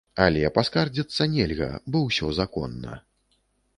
[0.23, 2.99] Але паскардзіцца нельга, бо ўсё законна.